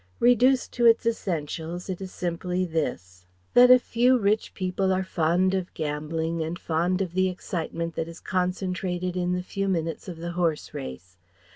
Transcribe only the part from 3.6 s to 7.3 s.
a few rich people are fond of gambling and fond of the